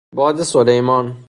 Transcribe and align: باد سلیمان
باد 0.15 0.41
سلیمان 0.43 1.15